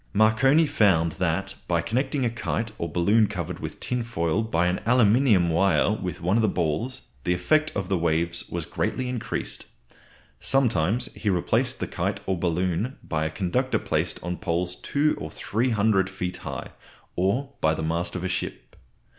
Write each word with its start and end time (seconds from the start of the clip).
Marconi 0.13 0.65
found 0.65 1.11
that 1.19 1.53
by 1.67 1.79
connecting 1.79 2.25
a 2.25 2.29
kite 2.31 2.71
or 2.79 2.89
balloon 2.91 3.27
covered 3.27 3.59
with 3.59 3.79
tinfoil 3.79 4.41
by 4.41 4.65
an 4.65 4.79
aluminium 4.83 5.51
wire 5.51 5.91
with 5.91 6.21
one 6.21 6.37
of 6.37 6.41
the 6.41 6.47
balls, 6.47 7.03
the 7.23 7.35
effect 7.35 7.71
of 7.75 7.87
the 7.87 7.99
waves 7.99 8.49
was 8.49 8.65
greatly 8.65 9.07
increased. 9.07 9.67
Sometimes 10.39 11.13
he 11.13 11.29
replaced 11.29 11.79
the 11.79 11.85
kite 11.85 12.19
or 12.25 12.35
balloon 12.35 12.97
by 13.03 13.25
a 13.25 13.29
conductor 13.29 13.77
placed 13.77 14.19
on 14.23 14.37
poles 14.37 14.73
two 14.75 15.15
or 15.21 15.29
three 15.29 15.69
hundred 15.69 16.09
feet 16.09 16.37
high, 16.37 16.71
or 17.15 17.53
by 17.61 17.75
the 17.75 17.83
mast 17.83 18.15
of 18.15 18.23
a 18.23 18.27
ship. 18.27 18.75